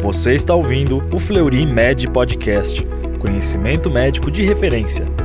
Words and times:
Você 0.00 0.34
está 0.34 0.54
ouvindo 0.54 1.02
o 1.12 1.18
Fleury 1.18 1.66
Med 1.66 2.08
Podcast. 2.10 2.86
Conhecimento 3.18 3.90
médico 3.90 4.30
de 4.30 4.44
referência. 4.44 5.17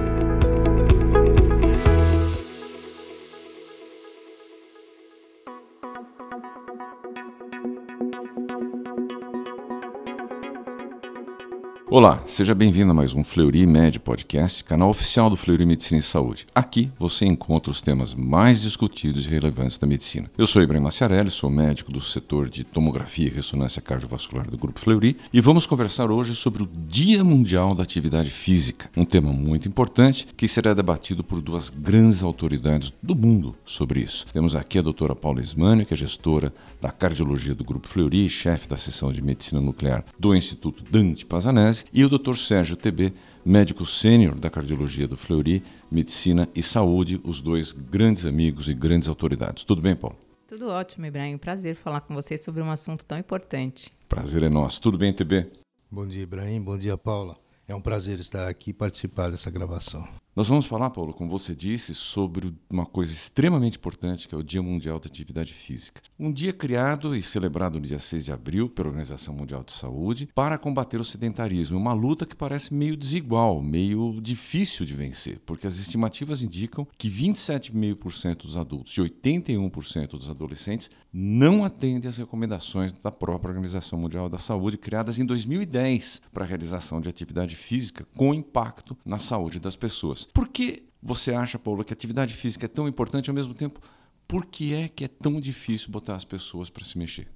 Olá, 11.95 12.23
seja 12.25 12.55
bem-vindo 12.55 12.89
a 12.89 12.93
mais 12.95 13.13
um 13.13 13.23
Fleury 13.23 13.67
Med 13.67 13.99
Podcast, 13.99 14.63
canal 14.63 14.89
oficial 14.89 15.29
do 15.29 15.37
Fleury 15.37 15.63
Medicina 15.63 15.99
e 15.99 16.01
Saúde. 16.01 16.47
Aqui 16.55 16.91
você 16.97 17.23
encontra 17.23 17.69
os 17.69 17.81
temas 17.81 18.15
mais 18.15 18.63
discutidos 18.63 19.27
e 19.27 19.29
relevantes 19.29 19.77
da 19.77 19.85
medicina. 19.85 20.27
Eu 20.35 20.47
sou 20.47 20.63
Ibrahim 20.63 20.81
Maciarelli, 20.81 21.29
sou 21.29 21.51
médico 21.51 21.91
do 21.91 22.01
setor 22.01 22.49
de 22.49 22.63
tomografia 22.63 23.27
e 23.27 23.29
ressonância 23.29 23.79
cardiovascular 23.79 24.49
do 24.49 24.57
Grupo 24.57 24.79
Fleury 24.79 25.17
e 25.31 25.39
vamos 25.39 25.67
conversar 25.67 26.09
hoje 26.09 26.33
sobre 26.33 26.63
o 26.63 26.69
Dia 26.87 27.23
Mundial 27.23 27.75
da 27.75 27.83
Atividade 27.83 28.31
Física, 28.31 28.89
um 28.97 29.05
tema 29.05 29.31
muito 29.31 29.67
importante 29.67 30.25
que 30.35 30.47
será 30.47 30.73
debatido 30.73 31.23
por 31.23 31.43
duas 31.43 31.69
grandes 31.69 32.23
autoridades 32.23 32.91
do 33.03 33.15
mundo 33.15 33.55
sobre 33.63 33.99
isso. 33.99 34.25
Temos 34.33 34.55
aqui 34.55 34.79
a 34.79 34.81
doutora 34.81 35.15
Paula 35.15 35.41
Ismânio, 35.41 35.85
que 35.85 35.93
é 35.93 35.97
gestora 35.97 36.51
da 36.81 36.89
cardiologia 36.89 37.53
do 37.53 37.63
Grupo 37.63 37.87
Fleury 37.87 38.25
e 38.25 38.29
chefe 38.29 38.67
da 38.67 38.77
seção 38.77 39.11
de 39.13 39.21
medicina 39.21 39.61
nuclear 39.61 40.03
do 40.17 40.35
Instituto 40.35 40.83
Dante 40.89 41.23
Pazanese, 41.23 41.82
e 41.91 42.03
o 42.05 42.09
Dr. 42.09 42.35
Sérgio 42.35 42.75
TB, 42.75 43.13
médico 43.45 43.85
sênior 43.85 44.35
da 44.39 44.49
cardiologia 44.49 45.07
do 45.07 45.17
Fleury, 45.17 45.63
Medicina 45.91 46.47
e 46.55 46.61
Saúde, 46.63 47.19
os 47.23 47.41
dois 47.41 47.71
grandes 47.71 48.25
amigos 48.25 48.69
e 48.69 48.73
grandes 48.73 49.09
autoridades. 49.09 49.63
Tudo 49.63 49.81
bem, 49.81 49.95
Paulo? 49.95 50.17
Tudo 50.47 50.69
ótimo, 50.69 51.05
Ibrahim. 51.05 51.37
Prazer 51.37 51.75
falar 51.75 52.01
com 52.01 52.13
vocês 52.13 52.41
sobre 52.41 52.61
um 52.61 52.69
assunto 52.69 53.03
tão 53.03 53.17
importante. 53.17 53.91
Prazer 54.07 54.43
é 54.43 54.49
nosso. 54.49 54.79
Tudo 54.79 54.97
bem, 54.97 55.11
TB? 55.11 55.47
Bom 55.89 56.05
dia, 56.05 56.23
Ibrahim. 56.23 56.61
Bom 56.61 56.77
dia, 56.77 56.97
Paula. 56.97 57.37
É 57.67 57.73
um 57.73 57.81
prazer 57.81 58.19
estar 58.19 58.47
aqui 58.47 58.69
e 58.69 58.73
participar 58.73 59.31
dessa 59.31 59.49
gravação. 59.49 60.07
Nós 60.35 60.47
vamos 60.47 60.65
falar, 60.65 60.89
Paulo, 60.89 61.13
como 61.13 61.29
você 61.29 61.53
disse, 61.53 61.93
sobre 61.93 62.51
uma 62.67 62.87
coisa 62.87 63.13
extremamente 63.13 63.77
importante, 63.77 64.27
que 64.27 64.33
é 64.33 64.37
o 64.37 64.41
Dia 64.41 64.63
Mundial 64.63 64.99
da 64.99 65.05
Atividade 65.05 65.53
Física. 65.53 66.01
Um 66.17 66.33
dia 66.33 66.51
criado 66.51 67.15
e 67.15 67.21
celebrado 67.21 67.79
no 67.79 67.85
dia 67.85 67.99
6 67.99 68.25
de 68.25 68.31
abril 68.31 68.67
pela 68.67 68.87
Organização 68.87 69.31
Mundial 69.35 69.63
de 69.63 69.71
Saúde 69.73 70.27
para 70.33 70.57
combater 70.57 70.99
o 70.99 71.05
sedentarismo. 71.05 71.77
Uma 71.77 71.93
luta 71.93 72.25
que 72.25 72.35
parece 72.35 72.73
meio 72.73 72.97
desigual, 72.97 73.61
meio 73.61 74.19
difícil 74.19 74.87
de 74.87 74.95
vencer, 74.95 75.39
porque 75.45 75.67
as 75.67 75.77
estimativas 75.77 76.41
indicam 76.41 76.87
que 76.97 77.11
27,5% 77.11 78.37
dos 78.37 78.57
adultos 78.57 78.97
e 78.97 79.01
81% 79.01 80.17
dos 80.17 80.31
adolescentes 80.31 80.89
não 81.13 81.63
atendem 81.63 82.09
às 82.09 82.17
recomendações 82.17 82.91
da 82.91 83.11
própria 83.11 83.51
Organização 83.51 83.99
Mundial 83.99 84.27
da 84.27 84.39
Saúde, 84.39 84.79
criadas 84.79 85.19
em 85.19 85.25
2010 85.25 86.23
para 86.33 86.43
a 86.43 86.47
realização 86.47 86.99
de 86.99 87.07
atividade 87.07 87.55
física 87.55 88.07
com 88.17 88.33
impacto 88.33 88.97
na 89.05 89.19
saúde 89.19 89.59
das 89.59 89.75
pessoas. 89.75 90.22
Por 90.25 90.47
que 90.47 90.83
você 91.01 91.33
acha, 91.33 91.59
Paulo, 91.59 91.83
que 91.83 91.93
a 91.93 91.95
atividade 91.95 92.33
física 92.33 92.65
é 92.65 92.69
tão 92.69 92.87
importante 92.87 93.29
ao 93.29 93.35
mesmo 93.35 93.53
tempo? 93.53 93.81
Por 94.27 94.45
que 94.45 94.73
é 94.73 94.87
que 94.87 95.03
é 95.03 95.07
tão 95.07 95.39
difícil 95.41 95.91
botar 95.91 96.15
as 96.15 96.23
pessoas 96.23 96.69
para 96.69 96.83
se 96.83 96.97
mexer? 96.97 97.27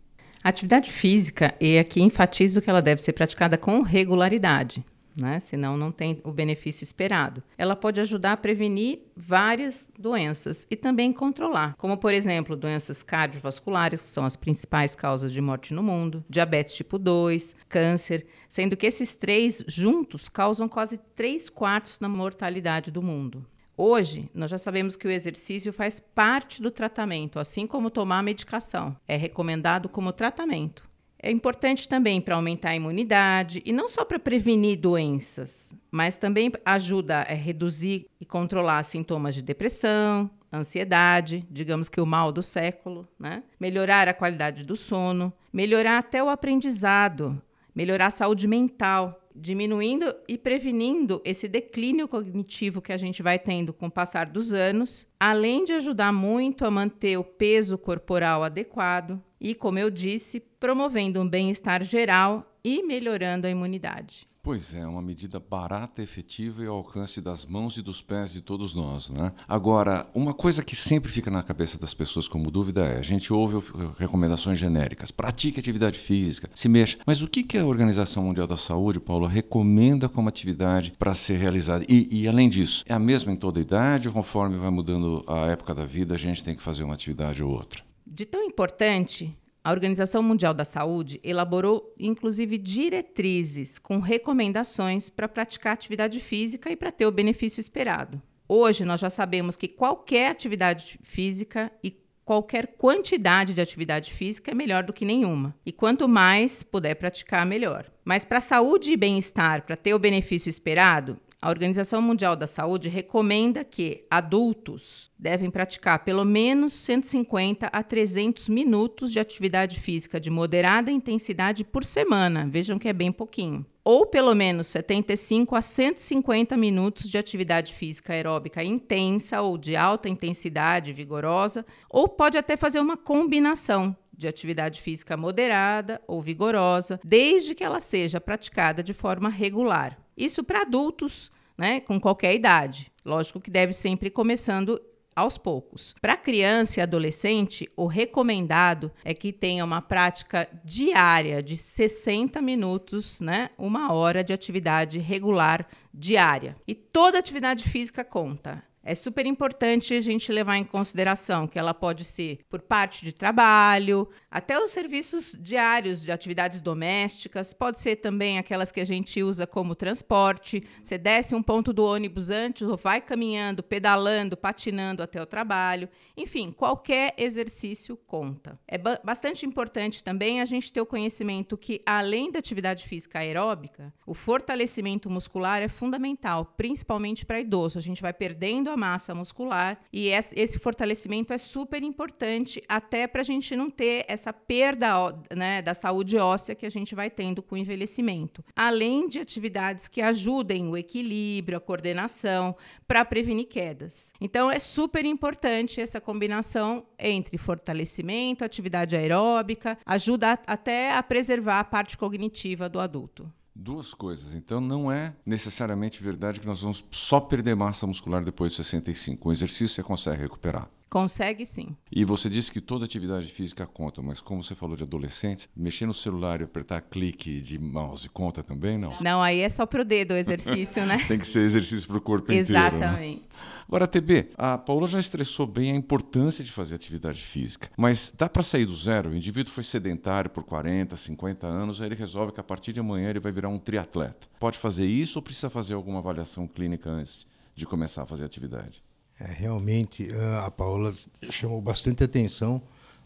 A 0.44 0.50
atividade 0.50 0.92
física, 0.92 1.56
e 1.60 1.78
aqui 1.78 2.02
enfatizo 2.02 2.62
que 2.62 2.70
ela 2.70 2.82
deve 2.82 3.02
ser 3.02 3.14
praticada 3.14 3.58
com 3.58 3.82
regularidade 3.82 4.86
né? 5.20 5.40
Senão 5.40 5.76
não 5.76 5.92
tem 5.92 6.22
o 6.24 6.32
benefício 6.32 6.84
esperado. 6.84 7.44
Ela 7.58 7.76
pode 7.76 8.00
ajudar 8.00 8.34
a 8.34 8.38
prevenir 8.38 9.02
várias 9.16 9.92
doenças 9.98 10.68
e 10.70 10.76
também 10.76 11.12
controlar, 11.12 11.76
como 11.78 11.98
por 11.98 12.14
exemplo, 12.14 12.56
doenças 12.56 13.02
cardiovasculares, 13.04 14.02
que 14.02 14.08
são 14.08 14.26
as 14.26 14.36
principais 14.36 14.96
causas 14.96 15.32
de 15.32 15.42
morte 15.42 15.74
no 15.74 15.84
mundo, 15.84 16.24
diabetes 16.30 16.76
tipo 16.76 16.98
2, 16.98 17.56
câncer, 17.68 18.26
sendo 18.48 18.78
que 18.78 18.86
esses 18.86 19.16
três 19.16 19.64
juntos 19.68 20.30
causam 20.30 20.70
quase 20.70 20.98
3 21.16 21.50
quartos 21.50 21.98
da 21.98 22.08
mortalidade 22.08 22.92
do 22.92 23.02
mundo. 23.02 23.46
Hoje, 23.80 24.28
nós 24.34 24.50
já 24.50 24.58
sabemos 24.58 24.96
que 24.96 25.08
o 25.08 25.12
exercício 25.12 25.72
faz 25.72 26.00
parte 26.00 26.64
do 26.64 26.72
tratamento, 26.72 27.38
assim 27.38 27.68
como 27.68 27.92
tomar 27.92 28.24
medicação. 28.24 28.98
É 29.08 29.16
recomendado 29.16 29.88
como 29.88 30.12
tratamento. 30.12 30.84
É 31.20 31.32
importante 31.32 31.88
também 31.88 32.22
para 32.22 32.36
aumentar 32.36 32.70
a 32.70 32.76
imunidade 32.76 33.62
e 33.66 33.74
não 33.74 33.90
só 33.90 34.06
para 34.06 34.20
prevenir 34.20 34.78
doenças, 34.78 35.76
mas 35.90 36.16
também 36.16 36.52
ajuda 36.64 37.22
a 37.22 37.34
reduzir 37.34 38.06
e 38.22 38.26
controlar 38.26 38.84
sintomas 38.84 39.34
de 39.34 39.42
depressão, 39.42 40.30
ansiedade, 40.54 41.46
digamos 41.50 41.90
que 41.90 42.00
o 42.00 42.06
mal 42.06 42.32
do 42.32 42.44
século, 42.44 43.08
né? 43.20 43.44
melhorar 43.60 44.08
a 44.08 44.14
qualidade 44.14 44.64
do 44.64 44.76
sono, 44.76 45.34
melhorar 45.52 45.98
até 45.98 46.24
o 46.24 46.30
aprendizado, 46.30 47.42
melhorar 47.74 48.08
a 48.08 48.12
saúde 48.12 48.48
mental, 48.48 49.20
diminuindo 49.36 50.16
e 50.28 50.38
prevenindo 50.38 51.22
esse 51.26 51.48
declínio 51.48 52.08
cognitivo 52.08 52.82
que 52.82 52.94
a 52.94 52.98
gente 52.98 53.24
vai 53.24 53.38
tendo 53.40 53.74
com 53.74 53.88
o 53.88 53.92
passar 53.92 54.28
dos 54.28 54.54
anos, 54.54 55.08
além 55.20 55.64
de 55.64 55.74
ajudar 55.74 56.14
muito 56.14 56.64
a 56.64 56.72
manter 56.72 57.18
o 57.18 57.24
peso 57.24 57.78
corporal 57.78 58.44
adequado 58.44 59.22
e, 59.40 59.56
como 59.56 59.80
eu 59.80 59.90
disse, 59.90 60.40
promovendo 60.40 61.22
um 61.22 61.28
bem-estar 61.28 61.84
geral 61.84 62.46
e 62.64 62.84
melhorando 62.84 63.48
a 63.48 63.50
imunidade. 63.50 64.28
Pois 64.48 64.74
é, 64.74 64.88
uma 64.88 65.02
medida 65.02 65.42
barata, 65.42 66.02
efetiva 66.02 66.64
e 66.64 66.68
ao 66.68 66.78
alcance 66.78 67.20
das 67.20 67.44
mãos 67.44 67.76
e 67.76 67.82
dos 67.82 68.02
pés 68.02 68.32
de 68.32 68.42
todos 68.42 68.74
nós. 68.74 69.10
Né? 69.10 69.34
Agora, 69.46 70.10
uma 70.16 70.34
coisa 70.34 70.64
que 70.64 70.74
sempre 70.74 71.12
fica 71.12 71.30
na 71.30 71.44
cabeça 71.44 71.78
das 71.78 71.94
pessoas 71.94 72.30
como 72.30 72.50
dúvida 72.50 72.86
é: 72.86 72.98
a 72.98 73.02
gente 73.02 73.34
ouve 73.34 73.58
recomendações 74.00 74.58
genéricas, 74.58 75.12
pratique 75.12 75.60
atividade 75.60 76.00
física, 76.00 76.50
se 76.54 76.70
mexa. 76.70 76.98
Mas 77.06 77.22
o 77.22 77.28
que, 77.28 77.58
a 77.58 77.66
Organização 77.66 78.24
Mundial 78.24 78.48
da 78.48 78.56
Saúde, 78.56 79.02
Paulo, 79.02 79.28
recomenda 79.28 80.08
como 80.08 80.30
atividade 80.30 80.94
para 80.98 81.14
ser 81.14 81.38
realizada? 81.38 81.84
E, 81.90 82.08
e, 82.10 82.26
além 82.26 82.48
disso, 82.48 82.86
é 82.88 82.94
a 82.94 83.00
mesma 83.00 83.34
em 83.34 83.36
toda 83.36 83.60
idade 83.60 84.08
ou 84.08 84.14
conforme 84.14 84.58
vai 84.58 84.70
mudando 84.70 85.26
a 85.28 85.48
época 85.48 85.76
da 85.76 85.86
vida, 85.86 86.16
a 86.16 86.18
gente 86.18 86.42
tem 86.42 86.56
que 86.56 86.64
fazer 86.64 86.86
uma 86.86 86.94
atividade 86.94 87.44
ou 87.44 87.52
outra? 87.52 87.87
De 88.18 88.26
tão 88.26 88.44
importante 88.44 89.38
a 89.64 89.70
Organização 89.70 90.24
Mundial 90.24 90.52
da 90.52 90.66
Saúde 90.66 91.20
elaborou, 91.24 91.94
inclusive, 92.00 92.58
diretrizes 92.58 93.78
com 93.78 94.00
recomendações 94.00 95.08
para 95.08 95.28
praticar 95.28 95.74
atividade 95.74 96.20
física 96.20 96.72
e 96.72 96.76
para 96.76 96.92
ter 96.92 97.06
o 97.06 97.12
benefício 97.12 97.62
esperado. 97.62 98.20
Hoje, 98.50 98.84
nós 98.84 99.00
já 99.00 99.12
sabemos 99.12 99.56
que 99.56 99.68
qualquer 99.68 100.32
atividade 100.32 100.98
física 101.04 101.72
e 101.84 101.96
qualquer 102.26 102.66
quantidade 102.76 103.54
de 103.54 103.62
atividade 103.62 104.12
física 104.12 104.50
é 104.50 104.56
melhor 104.56 104.82
do 104.82 104.94
que 104.94 105.06
nenhuma. 105.06 105.56
E 105.64 105.72
quanto 105.72 106.08
mais 106.08 106.64
puder 106.64 106.96
praticar, 106.96 107.46
melhor. 107.46 107.86
Mas 108.04 108.26
para 108.26 108.42
saúde 108.42 108.94
e 108.94 108.98
bem-estar, 108.98 109.64
para 109.64 109.76
ter 109.76 109.94
o 109.94 110.00
benefício 110.00 110.50
esperado, 110.50 111.20
a 111.40 111.50
Organização 111.50 112.02
Mundial 112.02 112.36
da 112.36 112.48
Saúde 112.48 112.90
recomenda 112.90 113.64
que 113.64 114.06
adultos 114.10 115.12
devem 115.20 115.52
praticar 115.52 116.04
pelo 116.04 116.26
menos 116.26 116.74
150 116.74 117.68
a 117.68 117.84
300 117.84 118.50
minutos 118.50 119.12
de 119.12 119.20
atividade 119.20 119.80
física 119.80 120.20
de 120.20 120.32
moderada 120.32 120.92
intensidade 120.92 121.64
por 121.64 121.86
semana. 121.86 122.48
Vejam 122.50 122.80
que 122.80 122.88
é 122.88 122.94
bem 122.94 123.12
pouquinho. 123.12 123.64
Ou 123.84 124.06
pelo 124.08 124.34
menos 124.34 124.68
75 124.68 125.56
a 125.56 125.62
150 125.62 126.58
minutos 126.58 127.08
de 127.08 127.20
atividade 127.20 127.74
física 127.74 128.14
aeróbica 128.14 128.64
intensa 128.64 129.42
ou 129.42 129.58
de 129.58 129.76
alta 129.76 130.10
intensidade 130.10 130.92
vigorosa, 130.92 131.64
ou 131.88 132.10
pode 132.10 132.38
até 132.38 132.58
fazer 132.58 132.80
uma 132.80 132.98
combinação 132.98 133.96
de 134.18 134.28
atividade 134.28 134.82
física 134.82 135.16
moderada 135.16 136.02
ou 136.08 136.20
vigorosa, 136.22 137.00
desde 137.04 137.54
que 137.54 137.64
ela 137.64 137.80
seja 137.80 138.20
praticada 138.20 138.82
de 138.82 138.94
forma 138.94 139.30
regular. 139.30 139.98
Isso 140.18 140.44
para 140.44 140.62
adultos, 140.62 141.32
né, 141.58 141.80
com 141.80 142.00
qualquer 142.00 142.34
idade. 142.34 142.92
Lógico 143.06 143.40
que 143.40 143.52
deve 143.52 143.74
sempre 143.74 144.10
começando 144.10 144.82
aos 145.16 145.36
poucos. 145.36 145.96
Para 146.00 146.16
criança 146.16 146.80
e 146.80 146.84
adolescente, 146.84 147.68
o 147.76 147.88
recomendado 147.88 148.92
é 149.04 149.16
que 149.16 149.34
tenha 149.34 149.66
uma 149.66 149.82
prática 149.82 150.48
diária 150.64 151.42
de 151.42 151.58
60 151.58 152.40
minutos, 152.40 153.20
né, 153.20 153.50
uma 153.58 153.92
hora 153.94 154.24
de 154.24 154.32
atividade 154.32 155.00
regular 155.00 155.68
diária. 155.92 156.56
E 156.68 156.76
toda 156.76 157.18
atividade 157.18 157.68
física 157.68 158.04
conta. 158.04 158.64
É 158.88 158.96
super 158.96 159.26
importante 159.26 159.94
a 159.94 160.00
gente 160.00 160.32
levar 160.32 160.56
em 160.56 160.64
consideração 160.64 161.46
que 161.46 161.60
ela 161.60 161.74
pode 161.74 162.06
ser 162.06 162.40
por 162.50 162.62
parte 162.62 163.04
de 163.04 163.12
trabalho, 163.12 164.08
até 164.32 164.58
os 164.58 164.70
serviços 164.70 165.38
diários 165.38 166.04
de 166.04 166.10
atividades 166.10 166.62
domésticas, 166.62 167.54
pode 167.54 167.82
ser 167.82 167.98
também 167.98 168.38
aquelas 168.38 168.72
que 168.72 168.80
a 168.80 168.86
gente 168.86 169.22
usa 169.22 169.46
como 169.46 169.76
transporte. 169.76 170.64
Você 170.82 170.98
desce 170.98 171.36
um 171.36 171.44
ponto 171.44 171.74
do 171.74 171.84
ônibus 171.84 172.30
antes 172.30 172.62
ou 172.62 172.78
vai 172.78 173.02
caminhando, 173.02 173.62
pedalando, 173.62 174.38
patinando 174.38 175.04
até 175.04 175.22
o 175.22 175.26
trabalho. 175.26 175.90
Enfim, 176.16 176.52
qualquer 176.52 177.14
exercício 177.18 177.98
conta. 177.98 178.58
É 178.66 178.78
ba 178.78 179.02
bastante 179.04 179.46
importante 179.46 180.04
também 180.04 180.40
a 180.40 180.46
gente 180.46 180.72
ter 180.72 180.80
o 180.80 180.86
conhecimento 180.86 181.58
que, 181.58 181.82
além 181.84 182.32
da 182.32 182.40
atividade 182.40 182.88
física 182.88 183.20
aeróbica, 183.20 183.94
o 184.06 184.14
fortalecimento 184.14 185.10
muscular 185.10 185.62
é 185.62 185.68
fundamental, 185.68 186.54
principalmente 186.56 187.26
para 187.26 187.40
idoso. 187.40 187.80
A 187.80 187.82
gente 187.82 188.02
vai 188.02 188.14
perdendo 188.14 188.70
a 188.70 188.77
massa 188.78 189.14
muscular 189.14 189.80
e 189.92 190.10
esse 190.10 190.60
fortalecimento 190.60 191.34
é 191.34 191.38
super 191.38 191.84
importante 191.84 192.64
até 192.70 193.08
para 193.08 193.22
a 193.22 193.24
gente 193.24 193.56
não 193.56 193.70
ter 193.70 194.06
essa 194.08 194.32
perda 194.32 195.14
né, 195.36 195.62
da 195.62 195.74
saúde 195.74 196.18
óssea 196.18 196.56
que 196.56 196.66
a 196.66 196.70
gente 196.70 196.96
vai 196.96 197.10
tendo 197.10 197.42
com 197.42 197.56
o 197.56 197.58
envelhecimento. 197.58 198.44
Além 198.56 199.08
de 199.08 199.20
atividades 199.20 199.88
que 199.88 200.02
ajudem 200.02 200.68
o 200.70 200.78
equilíbrio, 200.78 201.58
a 201.58 201.62
coordenação, 201.62 202.56
para 202.88 203.04
prevenir 203.04 203.48
quedas. 203.48 204.14
Então 204.22 204.52
é 204.52 204.60
super 204.60 205.04
importante 205.06 205.82
essa 205.82 206.00
combinação 206.00 206.86
entre 206.98 207.38
fortalecimento, 207.38 208.46
atividade 208.46 208.96
aeróbica, 208.96 209.78
ajuda 209.86 210.40
até 210.46 210.94
a 210.94 211.02
preservar 211.04 211.60
a 211.60 211.64
parte 211.64 211.98
cognitiva 211.98 212.70
do 212.70 212.80
adulto. 212.80 213.32
Duas 213.60 213.92
coisas. 213.92 214.36
Então, 214.36 214.62
não 214.62 214.92
é 214.92 215.16
necessariamente 215.26 216.04
verdade 216.04 216.40
que 216.40 216.46
nós 216.46 216.62
vamos 216.62 216.86
só 216.92 217.20
perder 217.20 217.56
massa 217.56 217.88
muscular 217.88 218.24
depois 218.24 218.52
de 218.52 218.58
65. 218.58 219.20
Com 219.20 219.32
exercício, 219.32 219.70
você 219.70 219.82
consegue 219.82 220.22
recuperar. 220.22 220.70
Consegue 220.90 221.46
sim. 221.46 221.76
E 221.92 222.06
você 222.06 222.30
disse 222.30 222.52
que 222.52 222.62
toda 222.62 222.86
atividade 222.86 223.28
física 223.28 223.66
conta, 223.66 224.02
mas 224.02 224.22
como 224.22 224.44
você 224.44 224.56
falou 224.56 224.76
de 224.76 224.84
adolescentes, 224.84 225.50
mexer 225.56 225.86
no 225.86 225.94
celular 225.94 226.40
e 226.40 226.46
apertar 226.46 226.82
clique 226.82 227.42
de 227.42 227.60
mouse 227.60 228.08
conta 228.10 228.42
também, 228.42 228.78
não? 228.78 228.94
Não, 229.02 229.22
aí 229.22 229.42
é 229.42 229.50
só 229.50 229.66
pro 229.66 229.84
dedo 229.84 230.12
o 230.14 230.18
exercício, 230.18 230.86
né? 230.86 231.04
Tem 231.08 231.20
que 231.20 231.28
ser 231.28 231.42
exercício 231.42 231.88
para 231.88 231.98
o 231.98 232.02
corpo 232.02 232.32
Exatamente. 232.32 232.76
inteiro. 232.76 232.86
Exatamente. 232.86 233.38
Né? 233.38 233.58
Agora, 233.68 233.86
TB, 233.86 234.30
a 234.38 234.58
Paula 234.58 234.88
já 234.88 234.98
estressou 234.98 235.46
bem 235.46 235.74
a 235.74 235.76
importância 235.76 236.42
de 236.42 236.50
fazer 236.50 236.76
atividade 236.76 237.22
física, 237.22 237.70
mas 237.76 238.14
dá 238.18 238.30
para 238.30 238.42
sair 238.42 238.66
do 238.66 238.74
zero? 238.74 239.10
O 239.10 239.16
indivíduo 239.16 239.52
foi 239.52 239.64
sedentário 239.66 240.30
por 240.30 240.46
40, 240.46 240.96
50 240.96 241.46
anos, 241.46 241.82
aí 241.82 241.88
ele 241.90 241.96
resolve 241.96 242.32
que 242.32 242.40
a 242.40 242.44
partir 242.44 242.72
de 242.72 242.80
amanhã 242.80 243.10
ele 243.10 243.20
vai 243.20 243.32
virar 243.32 243.50
um 243.50 243.60
triatleta. 243.60 244.26
Pode 244.40 244.58
fazer 244.58 244.86
isso 244.86 245.20
ou 245.20 245.24
precisa 245.24 245.50
fazer 245.50 245.74
alguma 245.74 246.00
avaliação 246.00 246.48
clínica 246.48 246.90
antes 246.90 247.28
de 247.54 247.66
começar 247.66 248.04
a 248.04 248.06
fazer 248.06 248.24
atividade? 248.24 248.87
É, 249.20 249.32
realmente, 249.32 250.10
a 250.46 250.52
Paula 250.52 250.94
chamou 251.30 251.62
bastante 251.62 252.04
atenção 252.04 252.62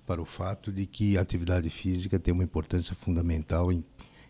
para 0.06 0.22
o 0.22 0.26
fato 0.26 0.72
de 0.72 0.86
que 0.86 1.18
a 1.18 1.22
atividade 1.22 1.70
física 1.70 2.20
tem 2.20 2.34
uma 2.34 2.44
importância 2.44 2.94
fundamental 2.94 3.72
em, 3.72 3.82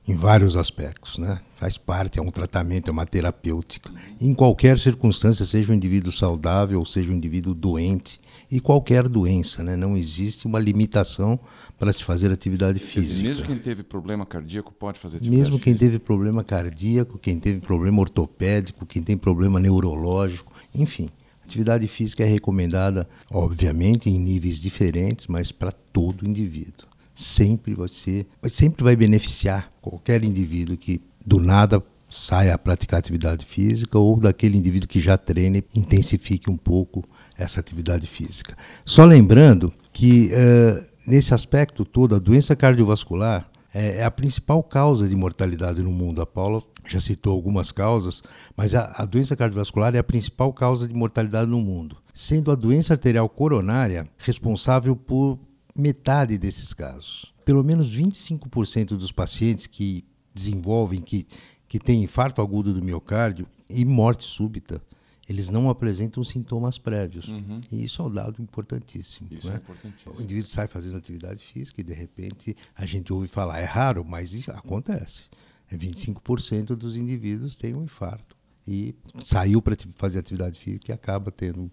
em 0.07 0.15
vários 0.15 0.55
aspectos. 0.55 1.17
Né? 1.17 1.39
Faz 1.55 1.75
parte, 1.75 2.19
é 2.19 2.21
um 2.21 2.29
tratamento, 2.29 2.89
é 2.89 2.91
uma 2.91 3.05
terapêutica. 3.05 3.91
Em 4.19 4.31
qualquer 4.33 4.77
circunstância, 4.77 5.43
seja 5.43 5.71
um 5.71 5.75
indivíduo 5.75 6.11
saudável 6.11 6.77
ou 6.77 6.85
seja 6.85 7.11
um 7.11 7.15
indivíduo 7.15 7.55
doente, 7.55 8.21
e 8.51 8.59
qualquer 8.59 9.07
doença, 9.07 9.63
né? 9.63 9.75
não 9.75 9.97
existe 9.97 10.45
uma 10.45 10.59
limitação 10.59 11.39
para 11.79 11.91
se 11.91 12.03
fazer 12.03 12.31
atividade 12.31 12.79
física. 12.79 13.27
Mesmo 13.27 13.45
quem 13.47 13.57
teve 13.57 13.81
problema 13.81 14.23
cardíaco 14.23 14.71
pode 14.71 14.99
fazer 14.99 15.17
atividade 15.17 15.39
Mesmo 15.39 15.57
quem 15.57 15.73
física. 15.73 15.85
teve 15.85 15.99
problema 15.99 16.43
cardíaco, 16.43 17.17
quem 17.17 17.39
teve 17.39 17.59
problema 17.59 18.01
ortopédico, 18.01 18.85
quem 18.85 19.01
tem 19.01 19.17
problema 19.17 19.59
neurológico, 19.59 20.53
enfim. 20.75 21.09
Atividade 21.51 21.85
física 21.89 22.23
é 22.23 22.27
recomendada, 22.27 23.09
obviamente, 23.29 24.09
em 24.09 24.17
níveis 24.17 24.57
diferentes, 24.57 25.27
mas 25.27 25.51
para 25.51 25.69
todo 25.69 26.25
indivíduo. 26.25 26.87
Sempre 27.13 27.75
ser, 27.89 28.25
sempre 28.47 28.85
vai 28.85 28.95
beneficiar 28.95 29.69
qualquer 29.81 30.23
indivíduo 30.23 30.77
que 30.77 31.01
do 31.25 31.41
nada 31.41 31.83
saia 32.09 32.53
a 32.53 32.57
praticar 32.57 32.99
atividade 32.99 33.45
física 33.45 33.99
ou 33.99 34.17
daquele 34.17 34.57
indivíduo 34.57 34.87
que 34.87 35.01
já 35.01 35.17
treina 35.17 35.57
e 35.57 35.65
intensifique 35.75 36.49
um 36.49 36.55
pouco 36.55 37.03
essa 37.37 37.59
atividade 37.59 38.07
física. 38.07 38.55
Só 38.85 39.03
lembrando 39.03 39.73
que 39.91 40.31
uh, 40.31 40.85
nesse 41.05 41.33
aspecto 41.33 41.83
todo, 41.83 42.15
a 42.15 42.19
doença 42.19 42.55
cardiovascular 42.55 43.50
é, 43.73 43.97
é 43.97 44.03
a 44.03 44.11
principal 44.11 44.61
causa 44.61 45.07
de 45.07 45.15
mortalidade 45.15 45.81
no 45.81 45.91
mundo. 45.91 46.21
A 46.21 46.25
Paula 46.25 46.61
já 46.85 46.99
citou 46.99 47.33
algumas 47.33 47.71
causas, 47.71 48.21
mas 48.55 48.75
a, 48.75 48.93
a, 48.97 49.05
doença 49.05 49.35
cardiovascular 49.35 49.95
é 49.95 49.99
a 49.99 50.03
principal 50.03 50.51
causa 50.53 50.87
de 50.87 50.93
mortalidade 50.93 51.49
no 51.49 51.61
mundo, 51.61 51.97
sendo 52.13 52.51
a 52.51 52.55
doença 52.55 52.93
arterial 52.93 53.29
coronária 53.29 54.07
responsável 54.17 54.95
por 54.95 55.39
metade 55.75 56.37
desses 56.37 56.73
casos. 56.73 57.33
Pelo 57.45 57.63
menos 57.63 57.95
25% 57.95 58.89
dos 58.89 59.11
pacientes 59.11 59.67
que 59.67 60.03
desenvolvem, 60.33 61.01
que, 61.01 61.27
que 61.67 61.79
têm 61.79 62.03
infarto 62.03 62.41
agudo 62.41 62.73
do 62.73 62.83
miocárdio 62.83 63.47
e 63.69 63.85
morte 63.85 64.23
súbita, 64.23 64.81
eles 65.31 65.49
não 65.49 65.69
apresentam 65.69 66.23
sintomas 66.25 66.77
prévios. 66.77 67.29
Uhum. 67.29 67.61
E 67.71 67.83
isso 67.85 68.01
é 68.01 68.05
um 68.05 68.11
dado 68.11 68.41
importantíssimo. 68.41 69.29
Isso 69.31 69.47
né? 69.47 69.53
é 69.53 69.57
importantíssimo. 69.57 70.13
O 70.17 70.21
indivíduo 70.21 70.49
sai 70.49 70.67
fazendo 70.67 70.97
atividade 70.97 71.41
física 71.45 71.79
e, 71.79 71.83
de 71.85 71.93
repente, 71.93 72.55
a 72.75 72.85
gente 72.85 73.13
ouve 73.13 73.29
falar. 73.29 73.59
É 73.59 73.63
raro, 73.63 74.03
mas 74.03 74.33
isso 74.33 74.51
acontece. 74.51 75.23
É 75.71 75.77
25% 75.77 76.75
dos 76.75 76.97
indivíduos 76.97 77.55
têm 77.55 77.73
um 77.73 77.83
infarto. 77.83 78.35
E 78.67 78.93
saiu 79.23 79.61
para 79.61 79.77
fazer 79.95 80.19
atividade 80.19 80.59
física 80.59 80.91
e 80.91 80.93
acaba 80.93 81.31
tendo 81.31 81.71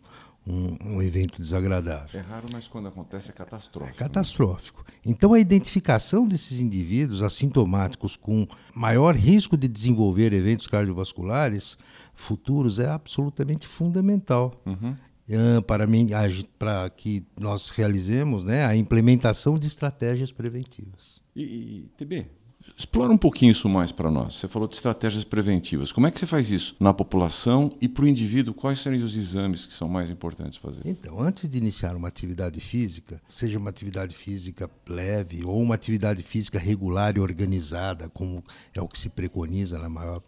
um, 0.49 0.95
um, 0.95 1.03
evento 1.03 1.41
desagradável. 1.41 2.19
É 2.19 2.23
raro, 2.23 2.47
mas 2.51 2.67
quando 2.67 2.89
acontece 2.89 3.31
é 3.31 3.33
catastrófico. 3.33 3.97
É 3.97 3.99
catastrófico. 3.99 4.85
Né? 4.87 4.95
Então, 5.05 5.35
a 5.35 5.39
identificação 5.39 6.27
desses 6.27 6.59
indivíduos 6.59 7.23
assintomáticos 7.23 8.17
com 8.17 8.47
maior 8.75 9.15
risco 9.15 9.57
de 9.57 9.69
desenvolver 9.69 10.33
eventos 10.33 10.67
cardiovasculares 10.67 11.77
futuros 12.15 12.79
é 12.79 12.89
absolutamente 12.89 13.67
fundamental. 13.67 14.61
Uhum. 14.65 14.97
Uh, 15.29 15.61
para, 15.63 15.87
mim, 15.87 16.09
para 16.59 16.89
que 16.89 17.23
nós 17.39 17.69
realizemos 17.69 18.43
né, 18.43 18.65
a 18.65 18.75
implementação 18.75 19.59
de 19.59 19.67
estratégias 19.67 20.33
preventivas. 20.33 21.21
E, 21.37 21.43
e 21.43 21.91
TB, 21.99 22.27
Explora 22.79 23.13
um 23.13 23.19
pouquinho 23.19 23.51
isso 23.51 23.69
mais 23.69 23.91
para 23.91 24.09
nós. 24.09 24.37
Você 24.37 24.47
falou 24.47 24.69
de 24.69 24.77
estratégias 24.77 25.25
preventivas. 25.25 25.91
Como 25.91 26.07
é 26.07 26.13
que 26.13 26.21
você 26.21 26.29
faz 26.29 26.49
isso 26.49 26.77
na 26.79 26.95
população 26.95 27.77
e 27.81 27.89
para 27.89 28.05
o 28.05 28.09
indivíduo? 28.09 28.55
Quais 28.55 28.79
seriam 28.79 29.05
os 29.05 29.17
exames 29.17 29.67
que 29.67 29.75
são 29.75 29.89
mais 29.89 30.09
importantes 30.09 30.59
fazer? 30.59 30.83
Então, 30.85 31.21
antes 31.21 31.49
de 31.49 31.59
iniciar 31.59 31.97
uma 31.97 32.07
atividade 32.07 32.61
física, 32.61 33.21
seja 33.27 33.59
uma 33.59 33.69
atividade 33.69 34.15
física 34.15 34.71
leve 34.89 35.45
ou 35.45 35.61
uma 35.61 35.75
atividade 35.75 36.23
física 36.23 36.57
regular 36.57 37.17
e 37.17 37.21
organizada, 37.21 38.09
como 38.11 38.45
é 38.73 38.81
o 38.81 38.87
que 38.87 38.97
se 38.97 39.09
preconiza 39.09 39.77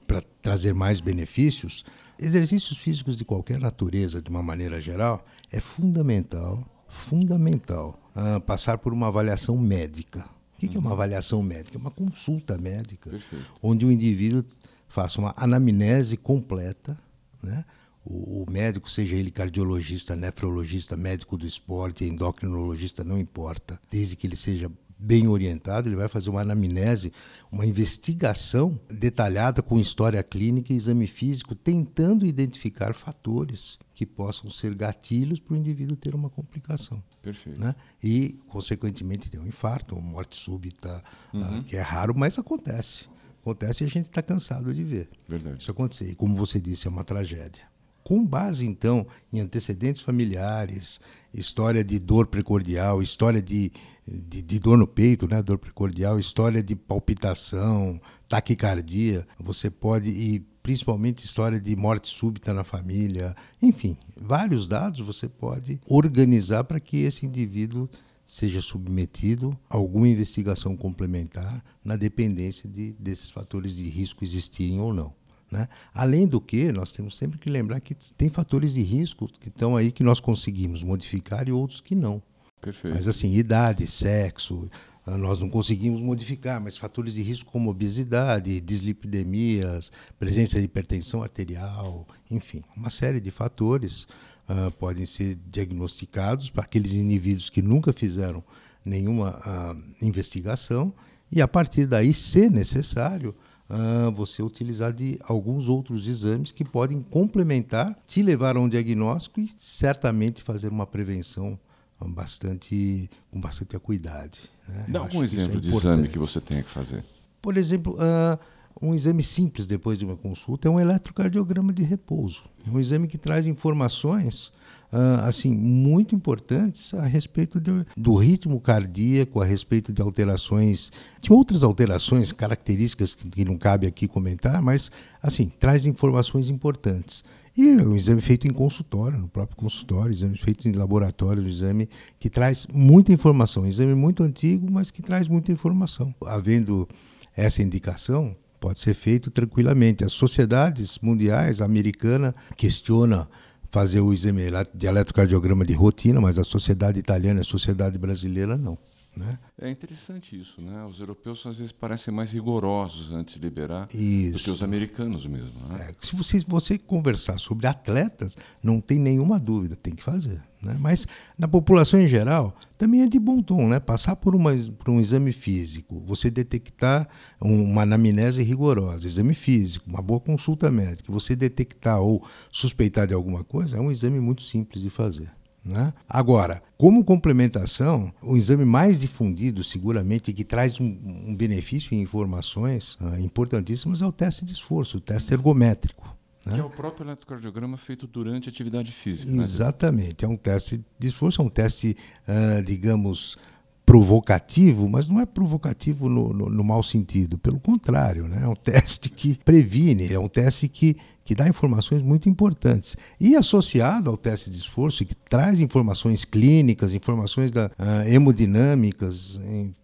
para 0.05 0.20
trazer 0.43 0.75
mais 0.75 0.99
benefícios, 0.99 1.85
exercícios 2.19 2.76
físicos 2.79 3.17
de 3.17 3.25
qualquer 3.25 3.61
natureza, 3.61 4.20
de 4.20 4.29
uma 4.29 4.43
maneira 4.43 4.81
geral, 4.81 5.25
é 5.52 5.61
fundamental, 5.61 6.67
fundamental 6.88 7.97
uh, 8.17 8.41
passar 8.41 8.79
por 8.79 8.93
uma 8.93 9.06
avaliação 9.06 9.56
médica 9.56 10.25
o 10.67 10.71
que, 10.71 10.77
é 10.77 10.81
uma 10.81 10.93
avaliação 10.93 11.43
médica? 11.43 11.77
É 11.77 11.81
uma 11.81 11.91
consulta 11.91 12.59
médica, 12.59 13.11
Perfeito. 13.11 13.47
onde 13.62 13.87
o 13.87 13.91
indivíduo 13.91 14.45
faça 14.89 15.21
uma 15.21 15.35
anamnese 15.37 16.17
completa, 16.17 16.97
né? 17.43 17.65
O, 18.05 18.43
o, 18.43 18.51
médico, 18.51 18.91
seja 18.91 19.15
ele 19.15 19.31
cardiologista, 19.31 20.17
nefrologista, 20.17 20.97
médico 20.97 21.37
do 21.37 21.47
esporte, 21.47 22.05
endocrinologista, 22.05 23.05
não 23.05 23.19
importa, 23.19 23.79
desde 23.91 24.17
que 24.17 24.27
ele 24.27 24.37
seja 24.37 24.71
bem 25.00 25.26
orientado, 25.26 25.88
ele 25.88 25.97
vai 25.97 26.08
fazer 26.08 26.29
uma 26.29 26.43
anamnese, 26.43 27.12
uma 27.50 27.64
investigação 27.64 28.78
detalhada 28.88 29.62
com 29.62 29.78
história 29.78 30.23
clínica 30.23 30.73
e 30.73 30.76
exame 30.76 31.07
físico, 31.07 31.54
tentando 31.54 32.26
identificar 32.26 32.92
fatores 32.92 33.78
que 33.95 34.04
possam 34.04 34.50
ser 34.50 34.75
gatilhos 34.75 35.40
para 35.40 35.54
o 35.54 35.57
indivíduo 35.57 35.97
ter 35.97 36.14
uma 36.14 36.28
complicação. 36.28 37.02
Perfeito. 37.23 37.61
Né? 37.61 37.75
E, 38.02 38.38
consequentemente, 38.49 39.30
ter 39.30 39.38
um 39.38 39.47
infarto, 39.47 39.95
uma 39.95 40.02
morte 40.02 40.37
súbita, 40.37 41.02
uhum. 41.33 41.61
uh, 41.61 41.62
que 41.64 41.76
é 41.76 41.83
raro, 41.83 42.14
mas 42.16 42.38
acontece. 42.38 43.09
Acontece 43.40 43.85
e 43.85 43.87
a 43.87 43.90
gente 43.90 44.07
está 44.07 44.21
cansado 44.21 44.75
de 44.75 44.85
ver 44.85 45.09
Verdade. 45.26 45.62
isso 45.62 45.71
acontecer. 45.71 46.11
E, 46.11 46.14
como 46.14 46.37
você 46.37 46.61
disse, 46.61 46.87
é 46.87 46.90
uma 46.90 47.04
tragédia. 47.04 47.70
Com 48.02 48.25
base, 48.25 48.66
então, 48.66 49.07
em 49.33 49.40
antecedentes 49.40 50.02
familiares, 50.02 51.00
história 51.33 51.85
de 51.85 51.99
dor 51.99 52.26
precordial, 52.26 53.02
história 53.02 53.40
de, 53.40 53.73
de, 54.07 54.42
de, 54.42 54.59
dor 54.59 54.76
no 54.76 54.87
peito, 54.87 55.28
né? 55.28 55.42
dor 55.42 55.59
precordial, 55.59 56.19
história 56.19 56.62
de 56.62 56.75
palpitação, 56.75 58.00
taquicardia, 58.28 59.26
você 59.38 59.71
pode, 59.71 60.11
e 60.11 60.40
principalmente 60.62 61.25
história 61.25 61.61
de 61.61 61.75
morte 61.76 62.09
súbita 62.09 62.52
na 62.52 62.64
família, 62.64 63.35
enfim, 63.62 63.97
vários 64.16 64.66
dados 64.66 65.00
você 65.00 65.28
pode 65.28 65.80
organizar 65.87 66.64
para 66.64 66.80
que 66.80 66.99
esse 66.99 67.26
indivíduo 67.26 67.88
seja 68.26 68.61
submetido 68.61 69.59
a 69.69 69.76
alguma 69.76 70.09
investigação 70.09 70.76
complementar 70.76 71.64
na 71.85 71.97
dependência 71.97 72.69
de, 72.69 72.92
desses 72.92 73.28
fatores 73.28 73.75
de 73.75 73.88
risco 73.88 74.23
existirem 74.23 74.80
ou 74.80 74.95
não. 74.95 75.20
Né? 75.50 75.69
Além 75.92 76.28
do 76.28 76.40
que, 76.40 76.71
nós 76.71 76.92
temos 76.92 77.16
sempre 77.16 77.38
que 77.38 77.50
lembrar 77.50 77.80
que 77.80 77.95
tem 78.16 78.28
fatores 78.28 78.75
de 78.75 78.83
risco 78.83 79.28
que 79.28 79.49
estão 79.49 79.76
aí 79.76 79.90
que 79.90 80.04
nós 80.04 80.21
conseguimos 80.21 80.83
modificar 80.83 81.49
e 81.49 81.52
outros 81.52 81.80
que 81.80 81.95
não. 81.95 82.23
Perfeito. 82.61 82.95
Mas 82.95 83.09
assim, 83.09 83.33
idade, 83.33 83.87
sexo, 83.87 84.71
ah, 85.04 85.16
nós 85.16 85.40
não 85.40 85.49
conseguimos 85.49 86.00
modificar, 86.00 86.61
mas 86.61 86.76
fatores 86.76 87.14
de 87.14 87.23
risco 87.23 87.50
como 87.50 87.71
obesidade, 87.71 88.61
dislipidemias, 88.61 89.90
presença 90.19 90.59
de 90.59 90.66
hipertensão 90.66 91.23
arterial, 91.23 92.07
enfim, 92.30 92.62
uma 92.76 92.90
série 92.90 93.19
de 93.19 93.30
fatores 93.30 94.07
uh, 94.49 94.71
podem 94.78 95.07
ser 95.07 95.37
diagnosticados 95.50 96.50
para 96.50 96.62
aqueles 96.62 96.92
indivíduos 96.92 97.50
que 97.50 97.62
nunca 97.62 97.92
fizeram 97.92 98.45
nenhuma 98.85 99.40
uh, 99.40 100.04
investigação 100.04 100.92
e 101.33 101.40
a 101.40 101.49
partir 101.49 101.87
daí, 101.87 102.12
se 102.12 102.50
necessário, 102.50 103.35
uh, 103.71 104.11
você 104.12 104.43
utilizar 104.43 104.93
de 104.93 105.19
alguns 105.23 105.69
outros 105.69 106.07
exames 106.07 106.53
que 106.53 106.65
podem 106.65 107.00
complementar, 107.00 107.97
te 108.07 108.23
levar 108.23 108.57
a 108.57 108.61
um 108.61 108.69
diagnóstico 108.69 109.41
e 109.41 109.49
certamente 109.57 110.43
fazer 110.43 110.69
uma 110.69 110.87
prevenção 110.87 111.59
bastante 112.00 113.11
com 113.31 113.41
bastante 113.41 113.77
acuidade. 113.77 114.50
Né? 114.67 114.87
Dá 114.89 115.00
algum 115.00 115.23
é 115.23 115.25
exemplo 115.25 115.59
é 115.59 115.61
de 115.61 115.75
exame 115.75 116.09
que 116.09 116.19
você 116.19 116.41
tenha 116.41 116.62
que 116.62 116.71
fazer. 116.71 117.05
Por 117.43 117.57
exemplo, 117.57 117.95
uh, 117.95 118.39
um 118.81 118.95
exame 118.95 119.23
simples 119.23 119.67
depois 119.67 119.99
de 119.99 120.05
uma 120.05 120.17
consulta 120.17 120.69
é 120.69 120.71
um 120.71 120.81
eletrocardiograma 120.81 121.73
de 121.73 121.83
repouso. 121.83 122.45
É 122.67 122.71
um 122.71 122.81
exame 122.81 123.07
que 123.07 123.19
traz 123.19 123.47
informações 123.47 124.53
uh, 124.92 125.25
assim 125.25 125.54
muito 125.54 126.14
importantes 126.14 126.92
a 126.94 127.06
respeito 127.06 127.61
de, 127.61 127.85
do 127.97 128.14
ritmo 128.14 128.61
cardíaco, 128.61 129.40
a 129.40 129.44
respeito 129.44 129.92
de 129.92 130.02
alterações, 130.02 130.90
de 131.20 131.32
outras 131.32 131.62
alterações, 131.62 132.32
características 132.32 133.14
que, 133.14 133.28
que 133.28 133.44
não 133.44 133.56
cabe 133.56 133.87
aqui 133.87 134.06
comentar, 134.06 134.61
mas 134.62 134.90
assim 135.23 135.50
traz 135.59 135.87
informações 135.87 136.49
importantes. 136.49 137.25
E 137.56 137.68
é 137.68 137.82
um 137.82 137.97
exame 137.97 138.20
feito 138.20 138.47
em 138.47 138.52
consultório, 138.52 139.18
no 139.18 139.28
próprio 139.28 139.56
consultório, 139.56 140.12
exame 140.12 140.38
feito 140.38 140.68
em 140.68 140.73
laboratório, 140.73 141.42
um 141.42 141.47
exame 141.47 141.88
que 142.18 142.30
traz 142.30 142.66
muita 142.73 143.12
informação. 143.12 143.64
Um 143.64 143.66
exame 143.66 143.94
muito 143.94 144.23
antigo, 144.23 144.70
mas 144.70 144.90
que 144.90 145.02
traz 145.02 145.26
muita 145.26 145.50
informação. 145.50 146.14
Havendo 146.25 146.88
essa 147.37 147.61
indicação, 147.61 148.37
pode 148.61 148.78
ser 148.78 148.94
feito 148.94 149.30
tranquilamente. 149.30 150.04
As 150.04 150.12
sociedades 150.12 150.99
mundiais, 151.02 151.61
a 151.61 151.64
americana 151.64 152.35
questiona 152.56 153.28
fazer 153.71 154.00
o 154.00 154.12
exame 154.12 154.43
eletrocardiograma 154.83 155.65
de 155.65 155.73
rotina, 155.73 156.21
mas 156.21 156.39
a 156.39 156.45
sociedade 156.45 156.99
italiana 156.99 157.41
e 157.41 157.43
a 157.43 157.45
sociedade 157.45 157.97
brasileira 157.99 158.57
não. 158.57 158.77
Né? 159.17 159.38
É 159.61 159.69
interessante 159.69 160.40
isso, 160.40 160.62
né? 160.62 160.85
Os 160.85 161.00
europeus 161.00 161.45
às 161.45 161.59
vezes 161.59 161.73
parecem 161.73 162.14
mais 162.14 162.33
rigorosos 162.33 163.11
antes 163.12 163.35
de 163.35 163.40
liberar 163.40 163.88
isso. 163.93 164.38
do 164.38 164.45
que 164.45 164.50
os 164.50 164.62
americanos 164.62 165.26
mesmo. 165.26 165.52
Né? 165.69 165.88
É, 165.90 165.95
se 166.00 166.14
você, 166.14 166.38
você 166.47 166.79
conversar 166.79 167.38
sobre 167.38 167.67
atletas, 167.67 168.37
não 168.62 168.81
tem 168.81 168.99
nenhuma 168.99 169.38
dúvida, 169.38 169.75
tem 169.75 169.95
que 169.95 170.02
fazer. 170.02 170.40
Né? 170.62 170.76
Mas 170.79 171.07
na 171.37 171.49
população 171.49 172.00
em 172.00 172.07
geral, 172.07 172.57
também 172.79 173.02
é 173.02 173.07
de 173.07 173.19
bom 173.19 173.43
tom, 173.43 173.67
né? 173.67 173.81
Passar 173.81 174.14
por, 174.14 174.35
uma, 174.35 174.55
por 174.79 174.90
um 174.90 175.00
exame 175.00 175.33
físico, 175.33 176.00
você 176.00 176.31
detectar 176.31 177.09
uma 177.40 177.83
anamnese 177.83 178.43
rigorosa, 178.43 179.07
exame 179.07 179.35
físico, 179.35 179.88
uma 179.88 180.00
boa 180.00 180.21
consulta 180.21 180.71
médica, 180.71 181.12
você 181.12 181.35
detectar 181.35 182.00
ou 182.00 182.25
suspeitar 182.50 183.09
de 183.09 183.14
alguma 183.14 183.43
coisa, 183.43 183.76
é 183.76 183.81
um 183.81 183.90
exame 183.90 184.21
muito 184.21 184.43
simples 184.43 184.83
de 184.83 184.90
fazer. 184.90 185.31
Né? 185.64 185.93
Agora, 186.09 186.62
como 186.79 187.05
complementação, 187.05 188.12
o 188.23 188.37
exame 188.37 188.64
mais 188.64 189.00
difundido, 189.00 189.62
seguramente, 189.62 190.33
que 190.33 190.45
traz 190.45 190.81
um, 190.81 190.99
um 191.26 191.37
benefício 191.37 191.95
em 191.95 192.00
informações 192.00 192.95
uh, 192.95 193.19
importantíssimas, 193.21 194.00
é 194.00 194.07
o 194.07 194.12
teste 194.12 194.45
de 194.45 194.52
esforço, 194.52 194.99
o 194.99 195.00
teste 195.00 195.33
ergométrico. 195.35 196.17
Né? 196.47 196.55
Que 196.55 196.61
é 196.61 196.64
o 196.64 196.71
próprio 196.71 197.05
eletrocardiograma 197.05 197.76
feito 197.76 198.07
durante 198.07 198.49
a 198.49 198.50
atividade 198.50 198.90
física. 198.93 199.31
Né? 199.31 199.43
Exatamente. 199.43 200.25
Né? 200.25 200.29
É 200.31 200.35
um 200.35 200.37
teste 200.37 200.83
de 200.99 201.09
esforço, 201.09 201.43
é 201.43 201.45
um 201.45 201.50
teste, 201.50 201.97
uh, 202.26 202.62
digamos, 202.62 203.37
provocativo, 203.85 204.89
mas 204.89 205.09
não 205.09 205.21
é 205.21 205.27
provocativo 205.27 206.09
no, 206.09 206.33
no, 206.33 206.49
no 206.49 206.65
mau 206.65 206.83
sentido. 206.83 207.39
Pelo 207.39 207.59
contrário, 207.59 208.29
né? 208.29 208.41
é 208.43 208.49
um 208.49 208.55
teste 208.55 209.11
que 209.11 209.39
previne, 209.45 210.13
é 210.13 210.19
um 210.19 210.29
teste 210.29 210.69
que 210.69 210.97
que 211.31 211.35
dá 211.37 211.47
informações 211.47 212.03
muito 212.03 212.29
importantes. 212.29 212.97
E 213.21 213.37
associado 213.37 214.11
ao 214.11 214.17
teste 214.17 214.51
de 214.51 214.57
esforço, 214.57 215.05
que 215.05 215.15
traz 215.15 215.61
informações 215.61 216.25
clínicas, 216.25 216.93
informações 216.93 217.53
da, 217.53 217.67
uh, 217.67 218.09
hemodinâmicas, 218.09 219.41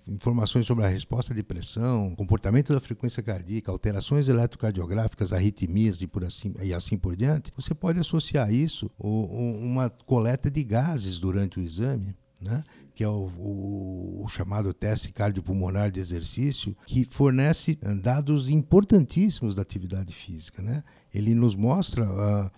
informações 0.08 0.66
sobre 0.66 0.84
a 0.84 0.88
resposta 0.88 1.32
de 1.32 1.44
pressão, 1.44 2.16
comportamento 2.16 2.72
da 2.72 2.80
frequência 2.80 3.22
cardíaca, 3.22 3.70
alterações 3.70 4.28
eletrocardiográficas, 4.28 5.32
arritmias 5.32 6.02
e, 6.02 6.08
por 6.08 6.24
assim, 6.24 6.52
e 6.60 6.74
assim 6.74 6.98
por 6.98 7.14
diante, 7.14 7.52
você 7.56 7.72
pode 7.72 8.00
associar 8.00 8.52
isso 8.52 8.90
a 8.98 9.06
uma 9.06 9.88
coleta 9.88 10.50
de 10.50 10.64
gases 10.64 11.16
durante 11.20 11.60
o 11.60 11.62
exame. 11.62 12.12
Né? 12.44 12.64
Que 12.96 13.04
é 13.04 13.08
o, 13.08 13.30
o, 13.38 14.22
o, 14.24 14.28
chamado 14.28 14.72
teste 14.72 15.12
cardiopulmonar 15.12 15.90
de 15.90 16.00
exercício, 16.00 16.74
que 16.86 17.04
fornece 17.04 17.78
dados 18.00 18.48
importantíssimos 18.48 19.54
da 19.54 19.60
atividade 19.60 20.14
física. 20.14 20.62
Né? 20.62 20.82
Ele 21.12 21.34
nos 21.34 21.54
mostra 21.54 22.04
uh, 22.10 22.50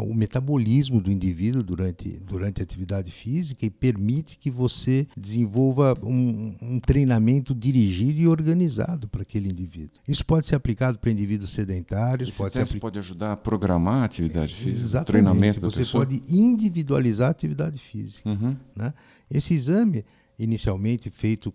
o 0.00 0.14
metabolismo 0.14 1.00
do 1.00 1.10
indivíduo 1.10 1.62
durante, 1.62 2.08
durante 2.20 2.60
a 2.60 2.64
atividade 2.64 3.10
física 3.10 3.66
e 3.66 3.70
permite 3.70 4.38
que 4.38 4.50
você 4.50 5.06
desenvolva 5.16 5.94
um, 6.02 6.54
um 6.60 6.80
treinamento 6.80 7.54
dirigido 7.54 8.20
e 8.20 8.28
organizado 8.28 9.08
para 9.08 9.22
aquele 9.22 9.50
indivíduo. 9.50 9.92
Isso 10.06 10.24
pode 10.24 10.46
ser 10.46 10.56
aplicado 10.56 10.98
para 10.98 11.10
indivíduos 11.10 11.52
sedentários. 11.52 12.28
Esse 12.28 12.38
pode 12.38 12.54
teste 12.54 12.78
pode 12.78 12.98
ajudar 12.98 13.32
a 13.32 13.36
programar 13.36 14.02
a 14.02 14.04
atividade 14.04 14.54
física, 14.54 14.80
Exatamente. 14.80 15.06
treinamento 15.06 15.60
da 15.60 15.70
Você 15.70 15.80
pessoa? 15.80 16.04
pode 16.04 16.22
individualizar 16.28 17.28
a 17.28 17.30
atividade 17.30 17.78
física. 17.78 18.28
Uhum. 18.28 18.56
Né? 18.74 18.92
Esse 19.30 19.54
exame, 19.54 20.04
inicialmente 20.38 21.10
feito 21.10 21.52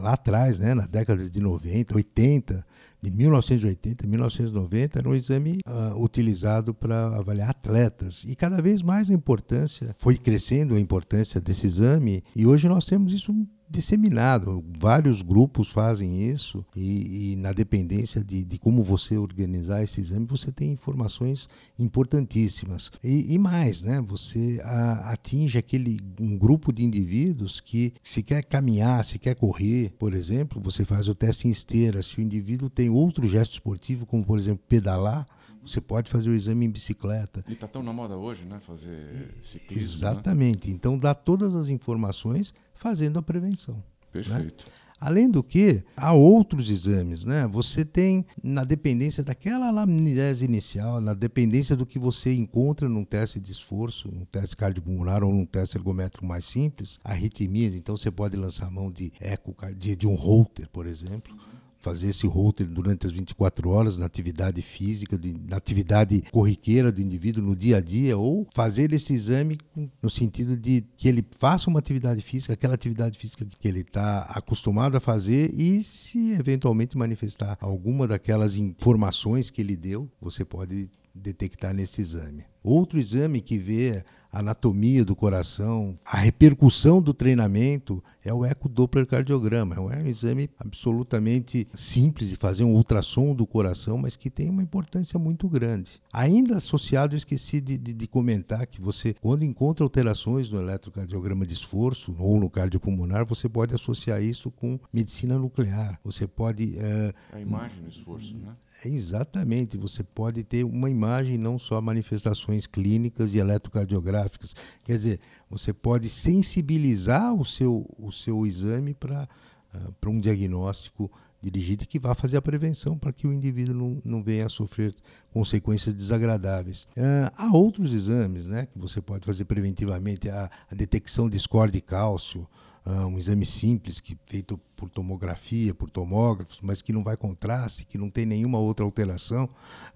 lá 0.00 0.12
atrás, 0.12 0.58
né, 0.58 0.74
na 0.74 0.86
década 0.86 1.28
de 1.28 1.40
90, 1.40 1.94
80, 1.94 2.66
de 3.02 3.10
1980 3.10 4.06
1990, 4.06 4.98
era 4.98 5.08
um 5.08 5.14
exame 5.14 5.60
uh, 5.66 6.02
utilizado 6.02 6.74
para 6.74 7.16
avaliar 7.16 7.50
atletas. 7.50 8.24
E 8.24 8.34
cada 8.34 8.60
vez 8.60 8.82
mais 8.82 9.10
a 9.10 9.14
importância, 9.14 9.94
foi 9.98 10.16
crescendo 10.16 10.74
a 10.74 10.80
importância 10.80 11.40
desse 11.40 11.66
exame, 11.66 12.24
e 12.34 12.46
hoje 12.46 12.68
nós 12.68 12.84
temos 12.84 13.12
isso 13.12 13.32
disseminado. 13.68 14.64
Vários 14.78 15.22
grupos 15.22 15.68
fazem 15.68 16.30
isso 16.30 16.64
e, 16.74 17.32
e 17.32 17.36
na 17.36 17.52
dependência 17.52 18.22
de, 18.22 18.44
de, 18.44 18.58
como 18.58 18.82
você 18.82 19.16
organizar 19.16 19.82
esse 19.82 20.00
exame, 20.00 20.26
você 20.26 20.52
tem 20.52 20.72
informações 20.72 21.48
importantíssimas. 21.78 22.90
E, 23.02 23.34
e 23.34 23.38
mais, 23.38 23.82
né? 23.82 24.00
Você 24.06 24.60
a, 24.64 25.12
atinge 25.12 25.58
aquele 25.58 25.98
um 26.20 26.38
grupo 26.38 26.72
de 26.72 26.84
indivíduos 26.84 27.60
que 27.60 27.92
se 28.02 28.22
quer 28.22 28.44
caminhar, 28.44 29.04
se 29.04 29.18
quer 29.18 29.34
correr, 29.34 29.92
por 29.98 30.14
exemplo, 30.14 30.60
você 30.60 30.84
faz 30.84 31.08
o 31.08 31.14
teste 31.14 31.48
em 31.48 31.50
esteira. 31.50 32.02
Se 32.02 32.18
o 32.18 32.22
indivíduo 32.22 32.70
tem 32.70 32.88
outro 32.88 33.26
gesto 33.26 33.52
esportivo, 33.52 34.06
como 34.06 34.24
por 34.24 34.38
exemplo 34.38 34.62
pedalar, 34.68 35.26
você 35.64 35.80
pode 35.80 36.10
fazer 36.10 36.30
o 36.30 36.34
exame 36.34 36.66
em 36.66 36.70
bicicleta. 36.70 37.44
E 37.48 37.52
está 37.52 37.66
tão 37.66 37.82
na 37.82 37.92
moda 37.92 38.16
hoje, 38.16 38.44
né? 38.44 38.60
Fazer 38.66 39.34
ciclismo. 39.44 39.76
Né? 39.76 39.82
Exatamente. 39.82 40.68
Né? 40.68 40.74
Então 40.74 40.96
dá 40.96 41.14
todas 41.14 41.54
as 41.54 41.68
informações 41.68 42.54
fazendo 42.76 43.18
a 43.18 43.22
prevenção. 43.22 43.82
Perfeito. 44.12 44.64
Né? 44.66 44.72
Além 44.98 45.30
do 45.30 45.42
que, 45.42 45.82
há 45.94 46.14
outros 46.14 46.70
exames, 46.70 47.22
né? 47.22 47.46
Você 47.48 47.84
tem, 47.84 48.24
na 48.42 48.64
dependência 48.64 49.22
daquela 49.22 49.68
anamnese 49.68 50.44
inicial, 50.44 51.02
na 51.02 51.12
dependência 51.12 51.76
do 51.76 51.84
que 51.84 51.98
você 51.98 52.32
encontra 52.32 52.88
num 52.88 53.04
teste 53.04 53.38
de 53.38 53.52
esforço, 53.52 54.10
num 54.10 54.24
teste 54.24 54.56
cardiopulmonar 54.56 55.22
ou 55.22 55.34
num 55.34 55.44
teste 55.44 55.76
ergométrico 55.76 56.24
mais 56.24 56.46
simples, 56.46 56.98
arritmias, 57.04 57.74
então 57.74 57.94
você 57.94 58.10
pode 58.10 58.38
lançar 58.38 58.70
mão 58.70 58.90
de 58.90 59.12
eco, 59.20 59.54
de, 59.76 59.94
de 59.94 60.06
um 60.06 60.14
Holter, 60.14 60.66
por 60.70 60.86
exemplo 60.86 61.36
fazer 61.86 62.08
esse 62.08 62.26
holter 62.26 62.66
durante 62.66 63.06
as 63.06 63.12
24 63.12 63.70
horas 63.70 63.96
na 63.96 64.06
atividade 64.06 64.60
física, 64.60 65.16
na 65.48 65.56
atividade 65.56 66.24
corriqueira 66.32 66.90
do 66.90 67.00
indivíduo 67.00 67.44
no 67.44 67.54
dia 67.54 67.76
a 67.76 67.80
dia, 67.80 68.18
ou 68.18 68.44
fazer 68.52 68.92
esse 68.92 69.14
exame 69.14 69.56
no 70.02 70.10
sentido 70.10 70.56
de 70.56 70.84
que 70.96 71.06
ele 71.06 71.24
faça 71.38 71.70
uma 71.70 71.78
atividade 71.78 72.20
física, 72.22 72.54
aquela 72.54 72.74
atividade 72.74 73.16
física 73.16 73.46
que 73.60 73.68
ele 73.68 73.82
está 73.82 74.22
acostumado 74.22 74.96
a 74.96 75.00
fazer 75.00 75.54
e 75.54 75.80
se 75.84 76.32
eventualmente 76.32 76.98
manifestar 76.98 77.56
alguma 77.60 78.08
daquelas 78.08 78.56
informações 78.56 79.48
que 79.48 79.60
ele 79.60 79.76
deu, 79.76 80.10
você 80.20 80.44
pode 80.44 80.90
detectar 81.14 81.72
nesse 81.72 82.00
exame. 82.00 82.44
Outro 82.64 82.98
exame 82.98 83.40
que 83.40 83.58
vê 83.58 84.04
anatomia 84.32 85.04
do 85.04 85.16
coração, 85.16 85.98
a 86.04 86.18
repercussão 86.18 87.00
do 87.00 87.14
treinamento 87.14 88.02
é 88.24 88.32
o 88.32 88.44
ecodopplercardiograma. 88.44 89.76
É 89.76 89.80
um 89.80 90.06
exame 90.06 90.50
absolutamente 90.58 91.66
simples 91.72 92.28
de 92.28 92.36
fazer, 92.36 92.64
um 92.64 92.74
ultrassom 92.74 93.34
do 93.34 93.46
coração, 93.46 93.96
mas 93.96 94.16
que 94.16 94.28
tem 94.28 94.50
uma 94.50 94.62
importância 94.62 95.18
muito 95.18 95.48
grande. 95.48 96.02
Ainda 96.12 96.56
associado, 96.56 97.14
eu 97.14 97.18
esqueci 97.18 97.60
de, 97.60 97.78
de, 97.78 97.92
de 97.92 98.06
comentar 98.06 98.66
que 98.66 98.80
você, 98.80 99.14
quando 99.20 99.44
encontra 99.44 99.84
alterações 99.84 100.50
no 100.50 100.60
eletrocardiograma 100.60 101.46
de 101.46 101.54
esforço 101.54 102.14
ou 102.18 102.40
no 102.40 102.50
cardiopulmonar, 102.50 103.24
você 103.24 103.48
pode 103.48 103.74
associar 103.74 104.22
isso 104.22 104.50
com 104.50 104.78
medicina 104.92 105.38
nuclear. 105.38 106.00
Você 106.04 106.26
pode... 106.26 106.76
Uh, 106.76 107.14
a 107.32 107.40
imagem 107.40 107.82
do 107.82 107.88
esforço, 107.88 108.36
né? 108.36 108.54
Exatamente, 108.84 109.76
você 109.76 110.02
pode 110.02 110.44
ter 110.44 110.64
uma 110.64 110.90
imagem, 110.90 111.38
não 111.38 111.58
só 111.58 111.80
manifestações 111.80 112.66
clínicas 112.66 113.34
e 113.34 113.38
eletrocardiográficas. 113.38 114.54
Quer 114.84 114.92
dizer, 114.92 115.20
você 115.48 115.72
pode 115.72 116.08
sensibilizar 116.08 117.34
o 117.34 117.44
seu, 117.44 117.88
o 117.98 118.12
seu 118.12 118.46
exame 118.46 118.92
para 118.92 119.28
uh, 119.74 120.10
um 120.10 120.20
diagnóstico 120.20 121.10
dirigido 121.42 121.86
que 121.86 121.98
vá 121.98 122.14
fazer 122.14 122.36
a 122.36 122.42
prevenção 122.42 122.98
para 122.98 123.12
que 123.12 123.26
o 123.26 123.32
indivíduo 123.32 123.74
não, 123.74 124.02
não 124.04 124.22
venha 124.22 124.46
a 124.46 124.48
sofrer 124.48 124.94
consequências 125.32 125.94
desagradáveis. 125.94 126.84
Uh, 126.96 127.30
há 127.36 127.52
outros 127.52 127.92
exames 127.92 128.46
né, 128.46 128.66
que 128.66 128.78
você 128.78 129.00
pode 129.00 129.24
fazer 129.24 129.44
preventivamente, 129.44 130.28
a, 130.28 130.50
a 130.70 130.74
detecção 130.74 131.28
de 131.28 131.38
score 131.38 131.70
de 131.70 131.80
cálcio, 131.80 132.46
uh, 132.86 133.06
um 133.06 133.18
exame 133.18 133.44
simples 133.44 134.00
que 134.00 134.16
feito 134.26 134.58
por 134.76 134.88
tomografia, 134.88 135.74
por 135.74 135.90
tomógrafos, 135.90 136.60
mas 136.62 136.80
que 136.80 136.92
não 136.92 137.02
vai 137.02 137.16
contraste, 137.16 137.84
que 137.84 137.98
não 137.98 138.08
tem 138.08 138.24
nenhuma 138.24 138.58
outra 138.58 138.84
alteração, 138.84 139.48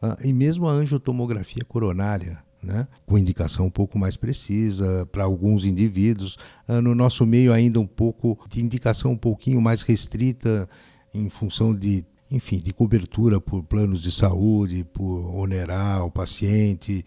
uh, 0.02 0.16
e 0.26 0.32
mesmo 0.32 0.68
a 0.68 0.72
angiotomografia 0.72 1.64
coronária, 1.64 2.42
né, 2.62 2.86
com 3.06 3.16
indicação 3.16 3.66
um 3.66 3.70
pouco 3.70 3.98
mais 3.98 4.18
precisa 4.18 5.06
para 5.06 5.24
alguns 5.24 5.64
indivíduos. 5.64 6.36
Uh, 6.68 6.82
no 6.82 6.94
nosso 6.94 7.24
meio 7.24 7.52
ainda 7.52 7.80
um 7.80 7.86
pouco 7.86 8.38
de 8.48 8.62
indicação 8.62 9.12
um 9.12 9.16
pouquinho 9.16 9.60
mais 9.62 9.82
restrita 9.82 10.68
em 11.14 11.30
função 11.30 11.74
de, 11.74 12.04
enfim, 12.30 12.58
de 12.58 12.72
cobertura 12.72 13.40
por 13.40 13.62
planos 13.62 14.02
de 14.02 14.12
saúde, 14.12 14.84
por 14.84 15.34
onerar 15.34 16.04
o 16.04 16.10
paciente. 16.10 17.04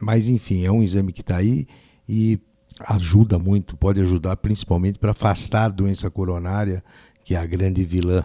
Mas 0.00 0.28
enfim, 0.28 0.64
é 0.64 0.70
um 0.70 0.82
exame 0.82 1.12
que 1.12 1.20
está 1.20 1.36
aí 1.36 1.66
e 2.08 2.38
ajuda 2.80 3.38
muito, 3.38 3.76
pode 3.76 4.00
ajudar 4.00 4.36
principalmente 4.36 4.98
para 4.98 5.12
afastar 5.12 5.64
a 5.64 5.68
doença 5.68 6.10
coronária, 6.10 6.82
que 7.24 7.34
é 7.34 7.38
a 7.38 7.46
grande 7.46 7.84
vilã 7.84 8.24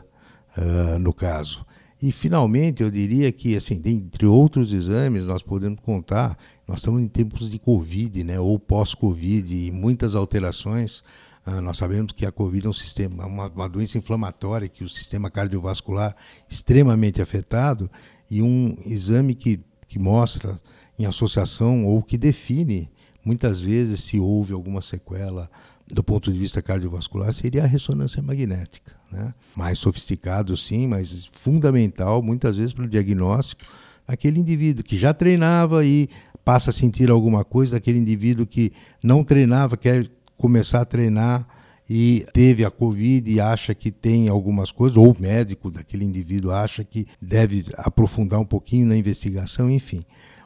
uh, 0.57 0.99
no 0.99 1.13
caso. 1.13 1.65
E 2.01 2.11
finalmente 2.11 2.83
eu 2.83 2.91
diria 2.91 3.31
que, 3.31 3.55
assim, 3.55 3.81
entre 3.85 4.25
outros 4.25 4.71
exames, 4.71 5.25
nós 5.25 5.41
podemos 5.41 5.79
contar 5.79 6.37
nós 6.67 6.79
estamos 6.79 7.01
em 7.01 7.07
tempos 7.07 7.49
de 7.49 7.57
Covid, 7.57 8.25
né, 8.25 8.37
ou 8.39 8.59
pós-Covid, 8.59 9.55
e 9.55 9.71
muitas 9.71 10.15
alterações. 10.15 11.01
Uh, 11.45 11.61
nós 11.61 11.77
sabemos 11.77 12.11
que 12.11 12.25
a 12.25 12.31
Covid 12.31 12.67
é 12.67 12.69
um 12.69 12.73
sistema, 12.73 13.25
uma, 13.25 13.47
uma 13.47 13.69
doença 13.69 13.97
inflamatória, 13.97 14.67
que 14.67 14.83
o 14.83 14.89
sistema 14.89 15.31
cardiovascular 15.31 16.13
extremamente 16.49 17.21
afetado, 17.21 17.89
e 18.29 18.41
um 18.41 18.77
exame 18.85 19.33
que, 19.33 19.61
que 19.87 19.97
mostra 19.97 20.59
em 20.99 21.05
associação 21.05 21.85
ou 21.85 22.03
que 22.03 22.17
define 22.17 22.89
muitas 23.27 23.59
vezes 23.59 23.99
se 24.05 24.17
houve 24.17 24.53
alguma 24.53 24.81
sequela 24.81 25.49
do 25.85 26.01
ponto 26.01 26.31
de 26.31 26.39
vista 26.39 26.61
cardiovascular 26.61 27.33
seria 27.33 27.63
a 27.63 27.67
ressonância 27.67 28.21
magnética, 28.21 28.95
né? 29.11 29.33
Mais 29.55 29.77
sofisticado 29.79 30.55
sim, 30.55 30.87
mas 30.87 31.29
fundamental 31.33 32.21
muitas 32.21 32.55
vezes 32.55 32.73
para 32.73 32.85
o 32.85 32.89
diagnóstico 32.89 33.65
aquele 34.07 34.39
indivíduo 34.39 34.83
que 34.83 34.97
já 34.97 35.13
treinava 35.13 35.85
e 35.85 36.09
passa 36.45 36.69
a 36.69 36.73
sentir 36.73 37.09
alguma 37.09 37.43
coisa, 37.43 37.75
aquele 37.75 37.99
indivíduo 37.99 38.47
que 38.47 38.71
não 39.03 39.23
treinava, 39.23 39.75
quer 39.75 40.09
começar 40.37 40.79
a 40.79 40.85
treinar 40.85 41.45
e 41.89 42.25
teve 42.31 42.63
a 42.63 42.71
Covid 42.71 43.29
e 43.29 43.41
acha 43.41 43.75
que 43.75 43.91
tem 43.91 44.29
algumas 44.29 44.71
coisas, 44.71 44.97
ou 44.97 45.11
o 45.11 45.21
médico 45.21 45.69
daquele 45.69 46.05
indivíduo 46.05 46.51
acha 46.51 46.85
que 46.85 47.05
deve 47.21 47.65
aprofundar 47.75 48.39
um 48.39 48.45
pouquinho 48.45 48.87
na 48.87 48.95
investigação, 48.95 49.69
enfim. 49.69 50.01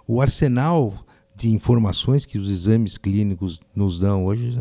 O 0.08 0.22
arsenal 0.22 1.06
de 1.42 1.50
informações 1.50 2.24
que 2.24 2.38
os 2.38 2.52
exames 2.52 3.00
clínicos 3.00 3.60
nos 3.76 3.98
dão 3.98 4.26
hoje 4.26 4.60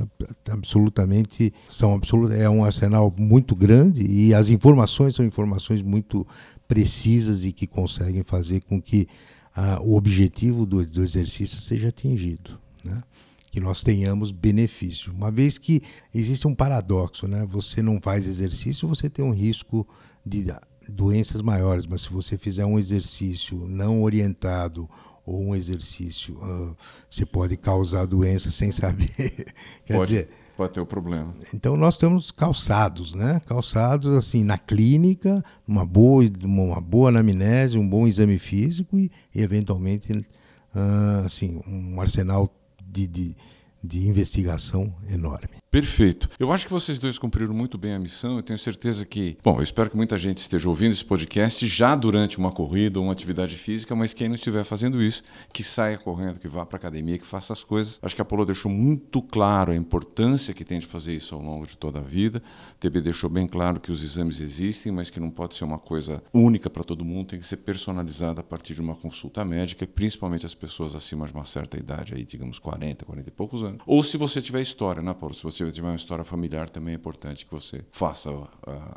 absolutamente 0.50 1.52
são 1.68 1.92
absolut, 1.92 2.34
é 2.34 2.48
um 2.48 2.64
arsenal 2.64 3.14
muito 3.18 3.54
grande 3.54 4.02
e 4.02 4.32
as 4.32 4.48
informações 4.48 5.14
são 5.14 5.22
informações 5.22 5.82
muito 5.82 6.26
precisas 6.66 7.44
e 7.44 7.52
que 7.52 7.66
conseguem 7.66 8.22
fazer 8.22 8.62
com 8.62 8.80
que 8.80 9.06
ah, 9.54 9.78
o 9.82 9.94
objetivo 9.94 10.64
do, 10.64 10.82
do, 10.86 11.02
exercício 11.02 11.60
seja 11.60 11.88
atingido, 11.88 12.58
né? 12.82 13.02
que 13.50 13.60
nós 13.60 13.82
tenhamos 13.82 14.30
benefício. 14.30 15.12
Uma 15.12 15.30
vez 15.30 15.58
que 15.58 15.82
existe 16.14 16.46
um 16.46 16.54
paradoxo, 16.54 17.28
né? 17.28 17.44
você 17.44 17.82
não 17.82 18.00
faz 18.00 18.26
exercício, 18.26 18.88
você 18.88 19.10
tem 19.10 19.22
um 19.22 19.34
risco 19.34 19.86
de 20.24 20.46
doenças 20.88 21.42
maiores, 21.42 21.84
mas 21.84 22.00
se 22.02 22.10
você 22.10 22.38
fizer 22.38 22.64
um 22.64 22.78
exercício 22.78 23.66
não 23.68 24.02
orientado 24.02 24.88
ou 25.24 25.40
um 25.40 25.54
exercício, 25.54 26.34
uh, 26.36 26.76
você 27.08 27.24
pode 27.24 27.56
causar 27.56 28.06
doença 28.06 28.50
sem 28.52 28.70
saber. 28.70 29.52
Quer 29.84 29.96
pode. 29.96 30.10
dizer, 30.10 30.28
Pode 30.60 30.74
ter 30.74 30.80
o 30.80 30.84
problema. 30.84 31.32
Então 31.54 31.74
nós 31.74 31.94
estamos 31.94 32.30
calçados, 32.30 33.14
né? 33.14 33.40
Calçados 33.46 34.14
assim 34.14 34.44
na 34.44 34.58
clínica, 34.58 35.42
uma 35.66 35.86
boa, 35.86 36.22
uma 36.44 36.78
boa 36.82 37.08
anamnese, 37.08 37.78
um 37.78 37.88
bom 37.88 38.06
exame 38.06 38.38
físico 38.38 38.98
e, 38.98 39.10
e 39.34 39.40
eventualmente 39.40 40.12
uh, 40.12 41.24
assim 41.24 41.62
um 41.66 41.98
arsenal 41.98 42.46
de, 42.84 43.06
de, 43.06 43.36
de 43.82 44.06
investigação 44.06 44.94
enorme. 45.08 45.48
Perfeito. 45.70 46.28
Eu 46.36 46.50
acho 46.50 46.66
que 46.66 46.72
vocês 46.72 46.98
dois 46.98 47.16
cumpriram 47.16 47.54
muito 47.54 47.78
bem 47.78 47.94
a 47.94 47.98
missão. 47.98 48.36
Eu 48.36 48.42
tenho 48.42 48.58
certeza 48.58 49.06
que. 49.06 49.38
Bom, 49.40 49.58
eu 49.58 49.62
espero 49.62 49.88
que 49.88 49.96
muita 49.96 50.18
gente 50.18 50.38
esteja 50.38 50.68
ouvindo 50.68 50.90
esse 50.90 51.04
podcast 51.04 51.64
já 51.68 51.94
durante 51.94 52.38
uma 52.38 52.50
corrida 52.50 52.98
ou 52.98 53.04
uma 53.04 53.12
atividade 53.12 53.54
física, 53.54 53.94
mas 53.94 54.12
quem 54.12 54.26
não 54.26 54.34
estiver 54.34 54.64
fazendo 54.64 55.00
isso, 55.00 55.22
que 55.52 55.62
saia 55.62 55.96
correndo, 55.96 56.40
que 56.40 56.48
vá 56.48 56.66
para 56.66 56.76
a 56.76 56.80
academia, 56.80 57.18
que 57.18 57.24
faça 57.24 57.52
as 57.52 57.62
coisas. 57.62 58.00
Acho 58.02 58.16
que 58.16 58.20
a 58.20 58.24
Apolo 58.24 58.44
deixou 58.44 58.68
muito 58.68 59.22
claro 59.22 59.70
a 59.70 59.76
importância 59.76 60.52
que 60.52 60.64
tem 60.64 60.80
de 60.80 60.86
fazer 60.86 61.14
isso 61.14 61.36
ao 61.36 61.40
longo 61.40 61.64
de 61.64 61.76
toda 61.76 62.00
a 62.00 62.02
vida. 62.02 62.42
A 62.72 62.74
TB 62.80 63.00
deixou 63.02 63.30
bem 63.30 63.46
claro 63.46 63.78
que 63.78 63.92
os 63.92 64.02
exames 64.02 64.40
existem, 64.40 64.90
mas 64.90 65.08
que 65.08 65.20
não 65.20 65.30
pode 65.30 65.54
ser 65.54 65.62
uma 65.62 65.78
coisa 65.78 66.20
única 66.34 66.68
para 66.68 66.82
todo 66.82 67.04
mundo, 67.04 67.28
tem 67.28 67.38
que 67.38 67.46
ser 67.46 67.58
personalizada 67.58 68.40
a 68.40 68.44
partir 68.44 68.74
de 68.74 68.80
uma 68.80 68.96
consulta 68.96 69.44
médica, 69.44 69.86
principalmente 69.86 70.44
as 70.44 70.54
pessoas 70.54 70.96
acima 70.96 71.28
de 71.28 71.32
uma 71.32 71.44
certa 71.44 71.78
idade, 71.78 72.12
aí, 72.12 72.24
digamos 72.24 72.58
40, 72.58 73.04
40 73.04 73.28
e 73.28 73.32
poucos 73.32 73.62
anos. 73.62 73.80
Ou 73.86 74.02
se 74.02 74.16
você 74.16 74.42
tiver 74.42 74.62
história, 74.62 75.00
né, 75.00 75.14
Paulo? 75.14 75.32
Se 75.32 75.44
você 75.44 75.59
se 75.66 75.72
tiver 75.72 75.88
uma 75.88 75.96
história 75.96 76.24
familiar, 76.24 76.70
também 76.70 76.94
é 76.94 76.96
importante 76.96 77.44
que 77.44 77.52
você 77.52 77.84
faça 77.90 78.30
uh, 78.30 78.48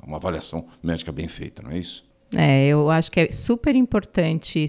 uma 0.04 0.18
avaliação 0.18 0.68
médica 0.82 1.12
bem 1.12 1.28
feita, 1.28 1.62
não 1.62 1.72
é 1.72 1.78
isso? 1.78 2.06
É, 2.36 2.68
eu 2.68 2.90
acho 2.90 3.12
que 3.12 3.20
é 3.20 3.32
super 3.32 3.76
importante. 3.76 4.66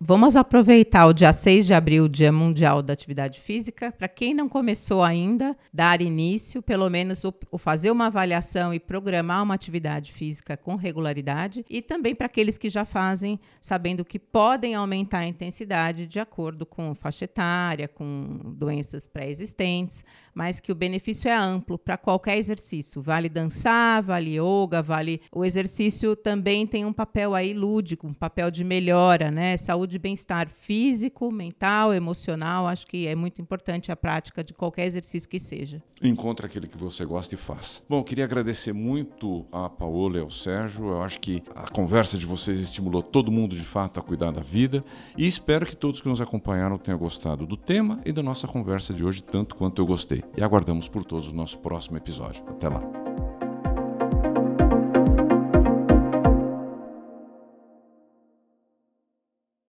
Vamos 0.00 0.36
aproveitar 0.36 1.06
o 1.06 1.12
dia 1.12 1.32
6 1.32 1.66
de 1.66 1.72
abril, 1.72 2.08
Dia 2.08 2.32
Mundial 2.32 2.82
da 2.82 2.92
Atividade 2.92 3.40
Física. 3.40 3.92
Para 3.92 4.08
quem 4.08 4.34
não 4.34 4.48
começou 4.48 5.02
ainda, 5.02 5.56
dar 5.72 6.02
início, 6.02 6.60
pelo 6.60 6.90
menos 6.90 7.24
o, 7.24 7.32
o, 7.50 7.58
fazer 7.58 7.90
uma 7.90 8.06
avaliação 8.06 8.74
e 8.74 8.80
programar 8.80 9.42
uma 9.42 9.54
atividade 9.54 10.12
física 10.12 10.56
com 10.56 10.74
regularidade. 10.74 11.64
E 11.70 11.80
também 11.80 12.14
para 12.14 12.26
aqueles 12.26 12.58
que 12.58 12.68
já 12.68 12.84
fazem, 12.84 13.38
sabendo 13.60 14.04
que 14.04 14.18
podem 14.18 14.74
aumentar 14.74 15.20
a 15.20 15.26
intensidade 15.26 16.06
de 16.06 16.18
acordo 16.18 16.66
com 16.66 16.94
faixa 16.94 17.24
etária, 17.24 17.88
com 17.88 18.40
doenças 18.56 19.06
pré-existentes, 19.06 20.04
mas 20.34 20.60
que 20.60 20.72
o 20.72 20.74
benefício 20.74 21.28
é 21.28 21.34
amplo 21.34 21.78
para 21.78 21.96
qualquer 21.96 22.36
exercício. 22.36 23.00
Vale 23.00 23.28
dançar, 23.28 24.02
vale 24.02 24.38
yoga, 24.38 24.82
vale. 24.82 25.22
O 25.32 25.44
exercício 25.44 26.14
também 26.16 26.66
tem 26.66 26.84
um 26.84 26.92
papel 26.96 27.34
aí 27.34 27.52
lúdico, 27.52 28.06
um 28.06 28.14
papel 28.14 28.50
de 28.50 28.64
melhora, 28.64 29.30
né? 29.30 29.56
Saúde 29.58 29.96
e 29.96 29.98
bem-estar 29.98 30.48
físico, 30.48 31.30
mental, 31.30 31.92
emocional. 31.92 32.66
Acho 32.66 32.86
que 32.86 33.06
é 33.06 33.14
muito 33.14 33.40
importante 33.40 33.92
a 33.92 33.96
prática 33.96 34.42
de 34.42 34.54
qualquer 34.54 34.86
exercício 34.86 35.28
que 35.28 35.38
seja. 35.38 35.82
Encontre 36.02 36.46
aquele 36.46 36.66
que 36.66 36.76
você 36.76 37.04
gosta 37.04 37.34
e 37.34 37.38
faça. 37.38 37.82
Bom, 37.88 38.02
queria 38.02 38.24
agradecer 38.24 38.72
muito 38.72 39.46
a 39.52 39.68
Paola 39.68 40.16
e 40.16 40.20
ao 40.20 40.30
Sérgio. 40.30 40.88
Eu 40.88 41.02
acho 41.02 41.20
que 41.20 41.42
a 41.54 41.70
conversa 41.70 42.16
de 42.16 42.24
vocês 42.24 42.58
estimulou 42.58 43.02
todo 43.02 43.30
mundo 43.30 43.54
de 43.54 43.62
fato 43.62 44.00
a 44.00 44.02
cuidar 44.02 44.30
da 44.30 44.40
vida 44.40 44.82
e 45.16 45.26
espero 45.26 45.66
que 45.66 45.76
todos 45.76 46.00
que 46.00 46.08
nos 46.08 46.20
acompanharam 46.20 46.78
tenham 46.78 46.98
gostado 46.98 47.46
do 47.46 47.56
tema 47.56 48.00
e 48.04 48.12
da 48.12 48.22
nossa 48.22 48.48
conversa 48.48 48.94
de 48.94 49.04
hoje 49.04 49.22
tanto 49.22 49.54
quanto 49.54 49.82
eu 49.82 49.86
gostei. 49.86 50.24
E 50.36 50.42
aguardamos 50.42 50.88
por 50.88 51.04
todos 51.04 51.28
o 51.28 51.34
nosso 51.34 51.58
próximo 51.58 51.98
episódio. 51.98 52.42
Até 52.48 52.68
lá. 52.68 53.45